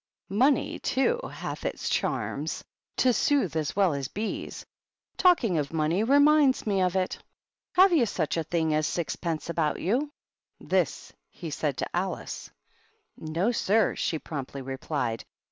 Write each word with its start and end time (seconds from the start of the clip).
"Money, 0.29 0.79
too, 0.79 1.19
hath 1.31 1.63
its 1.63 1.87
charms 1.87 2.63
to 2.97 3.13
soothe 3.13 3.55
as 3.55 3.75
well 3.75 3.93
as 3.93 4.07
bees. 4.07 4.65
Talking 5.15 5.59
of 5.59 5.71
money 5.71 6.03
reminds 6.03 6.65
me 6.65 6.81
of 6.81 6.95
it. 6.95 7.19
Have 7.75 7.93
you 7.93 8.07
such 8.07 8.35
a 8.35 8.43
thing 8.43 8.73
as 8.73 8.87
sixpence 8.87 9.47
about 9.47 9.79
you?" 9.79 10.11
This 10.59 11.13
he 11.29 11.51
said 11.51 11.77
to 11.77 11.95
Alice. 11.95 12.49
"No, 13.15 13.51
sir!" 13.51 13.95
she 13.95 14.17
promptly 14.17 14.63
replied. 14.63 15.23